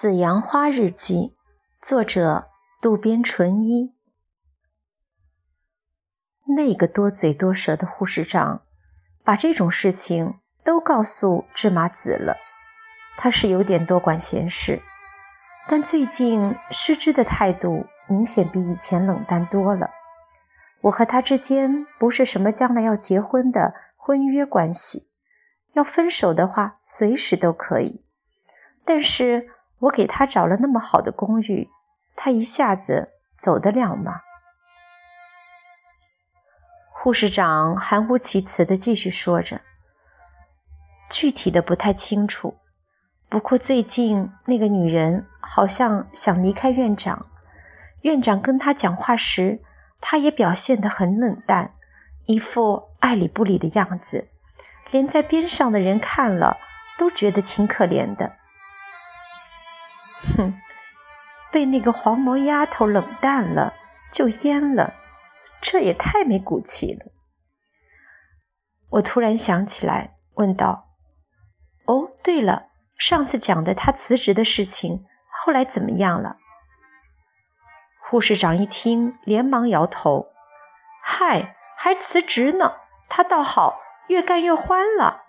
[0.00, 1.34] 紫阳花日记，
[1.82, 3.96] 作者渡边淳一。
[6.56, 8.62] 那个多嘴多舌的护士长，
[9.24, 12.36] 把这种事情都告诉芝麻子了。
[13.16, 14.80] 他是有点多管闲事，
[15.66, 19.90] 但最近失之的态度明显比以前冷淡多了。
[20.82, 25.10] 我和他之间不是什么将来要结婚的婚约关系，
[25.72, 28.04] 要分手的话随时都可以。
[28.84, 29.57] 但是。
[29.80, 31.70] 我给他找了那么好的公寓，
[32.16, 34.22] 他一下子走得了吗？
[36.90, 39.60] 护士长含糊其辞地继续说着，
[41.08, 42.58] 具体的不太清楚。
[43.28, 47.26] 不过最近那个女人好像想离开院长，
[48.02, 49.60] 院长跟她讲话时，
[50.00, 51.74] 她也表现得很冷淡，
[52.26, 54.28] 一副爱理不理的样子，
[54.90, 56.56] 连在边上的人看了
[56.98, 58.36] 都觉得挺可怜的。
[60.36, 60.54] 哼，
[61.52, 63.74] 被那个黄毛丫头冷淡了，
[64.12, 64.94] 就淹了，
[65.60, 67.12] 这也太没骨气了。
[68.90, 70.88] 我突然想起来，问道
[71.86, 75.04] ：“哦，对了，上次讲的她辞职的事情，
[75.44, 76.36] 后来怎么样了？”
[78.02, 80.28] 护士长一听，连忙摇头
[81.04, 82.76] ：“嗨，还辞职呢？
[83.08, 85.24] 她倒好，越干越欢了。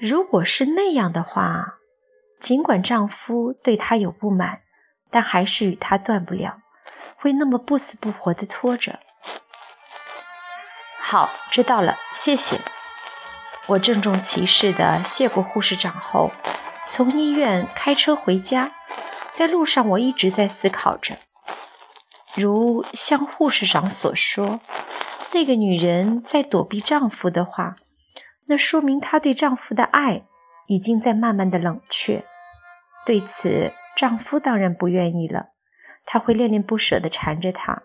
[0.00, 1.74] 如果是那样的话。”
[2.40, 4.62] 尽管丈夫对她有不满，
[5.10, 6.58] 但还是与她断不了，
[7.16, 9.00] 会那么不死不活地拖着。
[10.98, 12.60] 好，知道了，谢谢。
[13.66, 16.30] 我郑重其事地谢过护士长后，
[16.86, 18.72] 从医院开车回家。
[19.32, 21.18] 在路上，我一直在思考着：
[22.34, 24.60] 如像护士长所说，
[25.32, 27.76] 那个女人在躲避丈夫的话，
[28.46, 30.24] 那说明她对丈夫的爱。
[30.68, 32.24] 已经在慢慢的冷却，
[33.04, 35.48] 对此丈夫当然不愿意了，
[36.04, 37.82] 他会恋恋不舍地缠着她，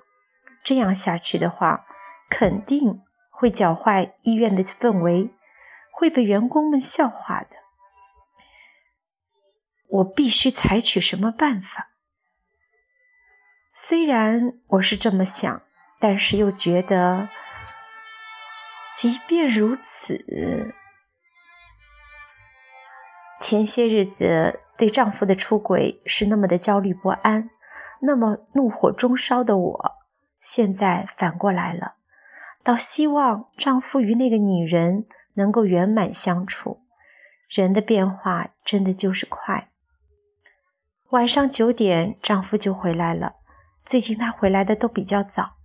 [0.63, 1.85] 这样下去的话，
[2.29, 3.01] 肯定
[3.31, 5.33] 会搅坏医院的氛围，
[5.93, 7.63] 会被员工们笑话的。
[9.87, 11.91] 我必须采取什么办法？
[13.73, 15.61] 虽然我是这么想，
[15.99, 17.29] 但是又觉得，
[18.93, 20.75] 即便如此。
[23.43, 27.49] 前些日子对丈夫的出轨是那么的焦虑不安，
[27.99, 29.91] 那么怒火中烧的我，
[30.39, 31.95] 现在反过来了，
[32.63, 36.83] 倒希望丈夫与那个女人能够圆满相处。
[37.49, 39.71] 人的变化真的就是快。
[41.09, 43.35] 晚上九点，丈夫就回来了。
[43.83, 45.57] 最近他回来的都比较早，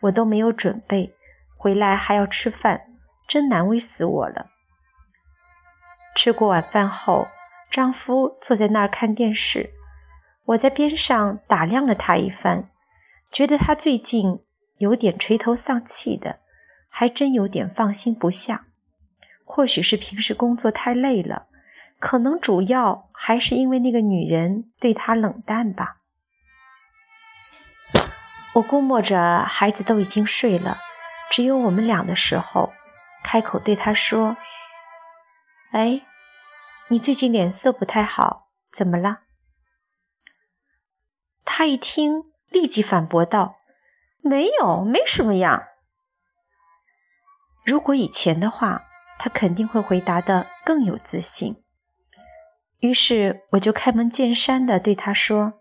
[0.00, 1.14] 我都没有准备，
[1.56, 2.88] 回来还要吃饭，
[3.28, 4.46] 真难为死我了。
[6.14, 7.28] 吃过晚饭后，
[7.70, 9.70] 丈夫坐在那儿看电视，
[10.46, 12.68] 我在边上打量了他一番，
[13.30, 14.40] 觉得他最近
[14.78, 16.40] 有点垂头丧气的，
[16.88, 18.66] 还真有点放心不下。
[19.44, 21.46] 或许是平时工作太累了，
[21.98, 25.96] 可能主要还是因为那个女人对他冷淡吧。
[28.54, 30.78] 我估摸着孩子都已经睡了，
[31.30, 32.72] 只有我们俩的时候，
[33.22, 34.36] 开口对他说
[35.72, 36.06] ：“哎。”
[36.92, 39.20] 你最近脸色不太好，怎么了？
[41.44, 43.60] 他一听，立即反驳道
[44.22, 45.68] ：“没有，没什么呀。”
[47.64, 48.88] 如果以前的话，
[49.20, 51.62] 他肯定会回答的更有自信。
[52.80, 55.60] 于是我就开门见山的对他说：“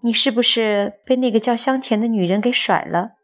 [0.00, 3.16] 你是不是被那个叫香甜的女人给甩了？”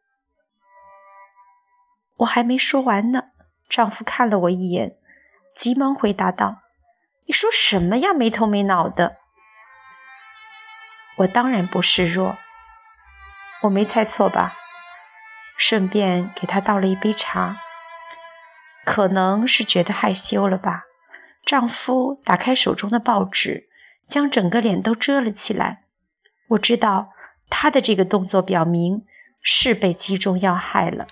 [2.19, 3.31] 我还没说完呢，
[3.71, 4.99] 丈夫看了我一眼。
[5.57, 6.63] 急忙回答道
[7.27, 8.13] ：“你说什么呀？
[8.13, 9.19] 没头没脑的。”
[11.19, 12.39] 我当然不示弱，
[13.63, 14.55] 我没猜错吧？
[15.57, 17.59] 顺便给他倒了一杯茶。
[18.85, 20.85] 可能是觉得害羞了吧？
[21.45, 23.69] 丈夫打开手中的报纸，
[24.07, 25.85] 将整个脸都遮了起来。
[26.49, 27.11] 我知道
[27.49, 29.05] 他的这个动作表明
[29.41, 31.07] 是被击中要害了。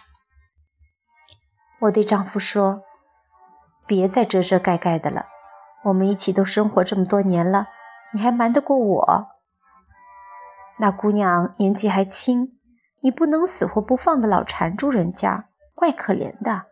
[1.81, 2.83] 我对丈夫说。
[3.91, 5.27] 别再遮遮盖盖的了，
[5.83, 7.67] 我们一起都生活这么多年了，
[8.15, 9.27] 你还瞒得过我？
[10.79, 12.53] 那姑娘年纪还轻，
[13.01, 16.67] 你不能死活不放的老缠住人家，怪可怜的。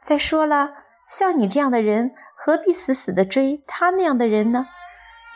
[0.00, 0.70] 再说了，
[1.08, 4.68] 像你这样的人，何必死死的追他那样的人呢？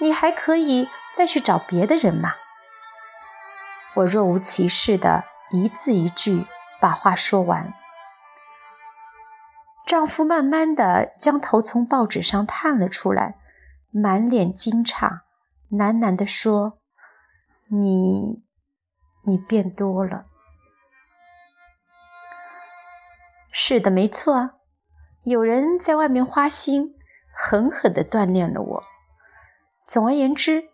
[0.00, 2.34] 你还可以再去找别的人嘛。
[3.96, 6.46] 我若无其事的一字一句
[6.80, 7.74] 把话说完。
[9.86, 13.38] 丈夫慢慢的将头从报纸上探了出来，
[13.92, 15.20] 满脸惊诧，
[15.70, 16.80] 喃喃地说
[17.70, 18.42] ：“你，
[19.22, 20.26] 你变多了。”
[23.52, 24.58] 是的，没错，
[25.22, 26.96] 有人在外面花心，
[27.32, 28.82] 狠狠的锻炼了我。
[29.86, 30.64] 总而言之，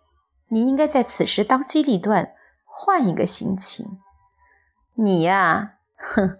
[0.48, 2.32] 你应该在此时当机立断，
[2.64, 4.00] 换一个心情。
[4.94, 6.38] 你呀，哼，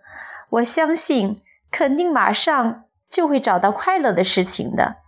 [0.49, 1.37] 我相信
[1.73, 4.99] 肯定马上就会找到快乐的事情的。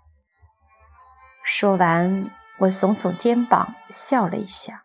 [1.44, 2.30] 说完，
[2.60, 4.84] 我耸耸肩膀，笑了一下。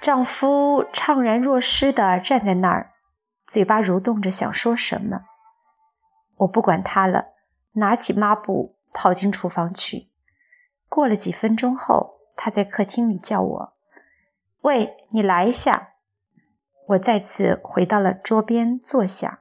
[0.00, 2.94] 丈夫怅然若失地站在那儿。
[3.46, 5.24] 嘴巴蠕动着，想说什么，
[6.36, 7.34] 我不管他了，
[7.72, 10.08] 拿起抹布跑进厨房去。
[10.88, 13.72] 过了几分钟后，他在客厅里叫我
[14.62, 15.88] ：“喂，你来一下。”
[16.90, 19.40] 我再次回到了桌边坐下。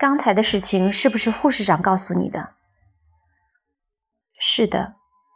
[0.00, 2.54] 刚才的事情是不是护士长告诉你的？
[4.38, 4.94] 是的，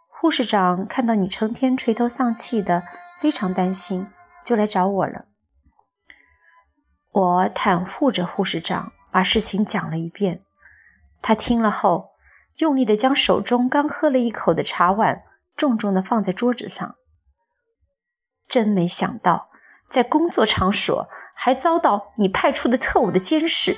[0.09, 2.85] 护士长看到你成天垂头丧气的，
[3.21, 4.11] 非常担心，
[4.43, 5.27] 就来找我了。
[7.13, 10.43] 我袒护着护士长，把事情讲了一遍。
[11.21, 12.13] 他听了后，
[12.57, 15.25] 用力的将手中刚喝了一口的茶碗
[15.55, 16.95] 重重的放在桌子上。
[18.49, 19.51] 真没想到，
[19.91, 23.77] 在工作场所还遭到你派出的特务的监视，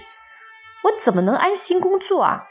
[0.86, 2.48] 我怎么能安心工作啊？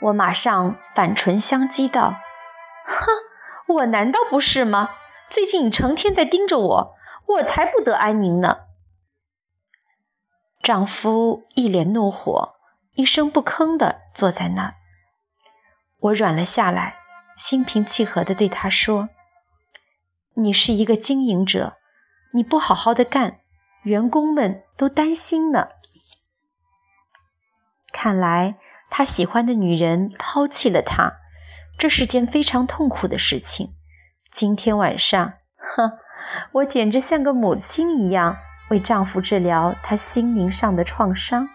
[0.00, 2.16] 我马上反唇相讥道
[2.86, 4.96] ：“哼，我难道不是吗？
[5.28, 6.94] 最近你成天在盯着我。”
[7.26, 8.66] 我才不得安宁呢！
[10.62, 12.56] 丈夫一脸怒火，
[12.92, 14.74] 一声不吭地坐在那儿。
[16.00, 16.98] 我软了下来，
[17.34, 19.08] 心平气和地对他说
[20.36, 21.78] ：“你是一个经营者，
[22.34, 23.40] 你不好好的干，
[23.84, 25.68] 员工们都担心呢。
[28.04, 28.56] 看来
[28.90, 31.20] 他喜欢的女人抛弃了他，
[31.78, 33.74] 这是件非常痛苦的事情。
[34.30, 35.92] 今天晚上，哼。”
[36.52, 38.36] 我简直像个母亲一样，
[38.68, 41.48] 为丈夫治疗他心灵上的创伤，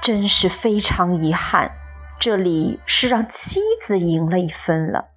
[0.00, 1.72] 真是非常遗憾。
[2.20, 5.08] 这里是让妻子赢了一分了，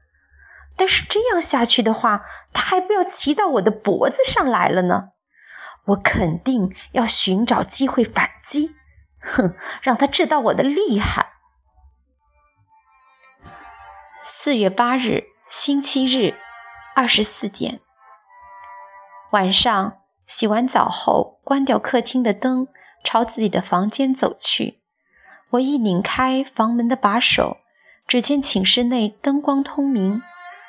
[0.75, 5.09] 但是这样下去的话，他还不要骑到我的脖子上来了呢？
[5.87, 8.75] 我肯定要寻找机会反击，
[9.19, 11.33] 哼，让他知道我的厉害。
[14.23, 16.35] 四月八日，星期日，
[16.95, 17.79] 二十四点。
[19.31, 22.67] 晚上洗完澡后，关掉客厅的灯，
[23.03, 24.81] 朝自己的房间走去。
[25.51, 27.57] 我一拧开房门的把手，
[28.07, 30.21] 只见寝室内灯光通明，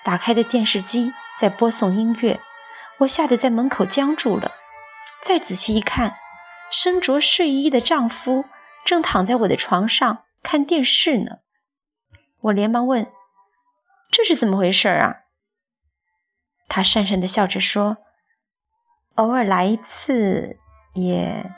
[0.05, 2.41] 打开的电视机在播送音乐。
[2.99, 4.53] 我吓得在门口僵住了。
[5.23, 6.17] 再仔细一看，
[6.71, 8.45] 身着睡衣的丈夫
[8.85, 11.39] 正躺在我的床上看电视呢。
[12.41, 13.11] 我连忙问。
[14.09, 15.17] 这是怎么回事啊？
[16.69, 17.99] 他讪讪的笑着说
[19.17, 20.59] ：“偶尔来一次
[20.95, 21.51] 也……”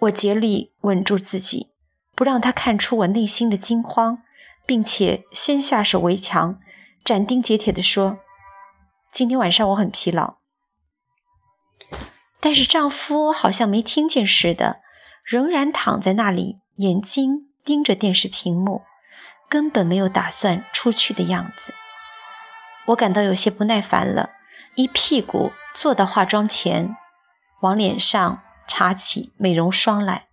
[0.00, 1.72] 我竭力稳住自己，
[2.14, 4.22] 不让他看出我内心的惊慌，
[4.66, 6.60] 并且先下手为强，
[7.02, 8.18] 斩钉截铁的说
[9.10, 10.36] ：“今天晚上我很疲劳。”
[12.40, 14.80] 但是丈夫好像没听见似的，
[15.24, 18.82] 仍然躺在那里，眼睛盯着电视屏幕。
[19.46, 21.74] 根本没有打算出去的样子，
[22.86, 24.30] 我感到有些不耐烦了，
[24.74, 26.96] 一屁股坐到化妆前，
[27.60, 30.26] 往脸上擦起美容霜来。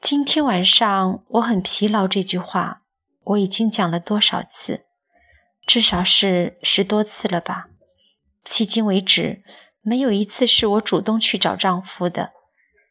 [0.00, 2.82] 今天晚上我很疲劳，这句话
[3.24, 4.86] 我已经讲了多少次？
[5.66, 7.66] 至少是十多次了吧。
[8.48, 9.44] 迄今为止，
[9.82, 12.32] 没有一次是我主动去找丈夫的。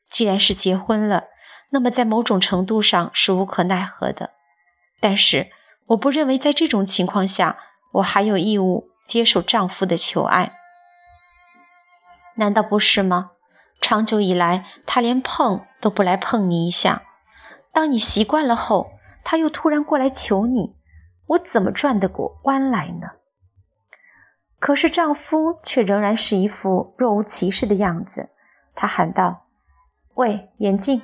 [0.09, 1.25] 既然是结婚了。
[1.69, 4.29] 那么，在某种程度上是无可奈何的，
[5.01, 5.49] 但是
[5.87, 7.57] 我不认为在这种情况下，
[7.95, 10.53] 我还有义务接受丈夫的求爱，
[12.37, 13.31] 难道不是吗？
[13.81, 17.03] 长久以来，他连碰都不来碰你一下，
[17.73, 18.91] 当你习惯了后，
[19.25, 20.77] 他又突然过来求你，
[21.25, 23.09] 我怎么转得过弯来呢？
[24.59, 28.31] 可是丈夫却仍然是一副若无其事的样子，
[28.73, 29.45] 他喊道
[30.15, 31.01] ：“喂，眼镜。”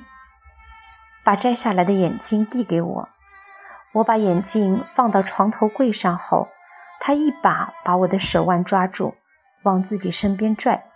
[1.24, 3.08] 把摘下来的眼镜递给我，
[3.94, 6.48] 我把眼镜放到床头柜上后，
[7.00, 9.14] 他一把把我的手腕抓住，
[9.62, 10.90] 往自己身边拽。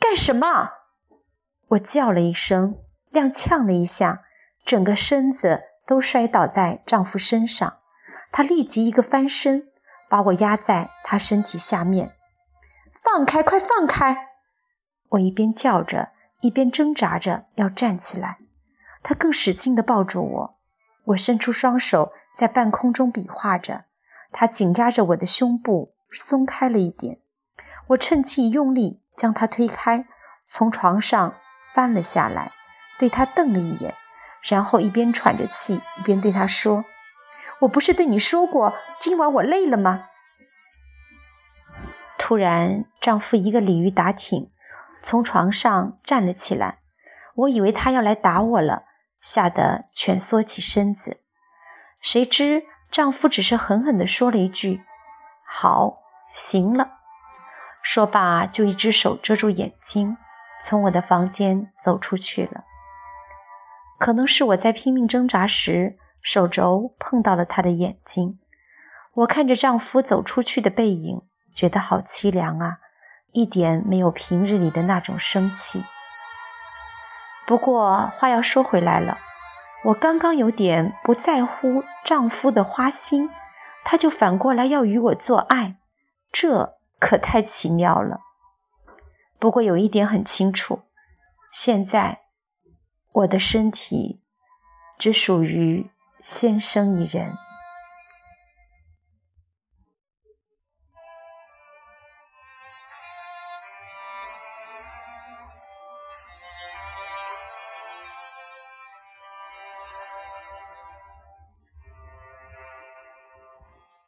[0.00, 0.70] 干什么？
[1.68, 2.78] 我叫了一声，
[3.12, 4.22] 踉跄了一下，
[4.64, 7.74] 整个身子都摔倒在丈夫身上。
[8.32, 9.68] 他立即一个翻身，
[10.08, 12.14] 把我压在他身体下面。
[12.92, 14.16] 放开，快放开！
[15.10, 16.10] 我一边叫着，
[16.40, 18.38] 一边挣扎着要站起来。
[19.02, 20.58] 他更使劲地抱住我。
[21.04, 23.84] 我伸出双手在半空中比划着，
[24.32, 27.20] 他紧压着我的胸部，松开了一点。
[27.88, 30.06] 我趁机用力将他推开，
[30.46, 31.34] 从床上
[31.72, 32.52] 翻了下来，
[32.98, 33.94] 对他瞪了一眼，
[34.42, 36.84] 然后一边喘着气一边对他说
[37.60, 40.06] ：“我不是对你说过今晚我累了吗？”
[42.18, 44.50] 突然，丈夫一个鲤鱼打挺，
[45.02, 46.78] 从床上站了起来。
[47.36, 48.84] 我以为他要来打我了，
[49.20, 51.22] 吓得蜷缩起身子。
[52.00, 54.82] 谁知丈夫只是狠狠地说了一句
[55.46, 55.98] ：“好，
[56.32, 56.98] 行了。”
[57.82, 60.16] 说罢，就一只手遮住眼睛，
[60.60, 62.64] 从我的房间走出去了。
[63.98, 65.96] 可能是我在拼命挣扎时，
[66.30, 68.38] 手肘碰到了他的眼睛。
[69.14, 71.22] 我看着丈夫走出去的背影。
[71.50, 72.76] 觉得好凄凉啊，
[73.32, 75.82] 一点没有平日里的那种生气。
[77.46, 79.18] 不过话要说回来了，
[79.86, 83.30] 我刚刚有点不在乎丈夫的花心，
[83.82, 85.78] 他就反过来要与我做爱，
[86.30, 88.20] 这可太奇妙了。
[89.40, 90.82] 不过有一点很清楚，
[91.50, 92.20] 现在
[93.12, 94.20] 我的身体
[94.98, 97.47] 只属于先生一人。